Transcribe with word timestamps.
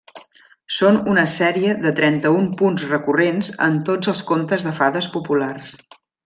Són 0.75 0.95
una 1.11 1.25
sèrie 1.33 1.75
de 1.83 1.91
trenta-un 1.99 2.47
punts 2.61 2.87
recurrents 2.95 3.51
en 3.67 3.77
tots 3.91 4.13
els 4.15 4.25
contes 4.33 4.67
de 4.71 4.75
fades 4.81 5.11
populars. 5.19 5.77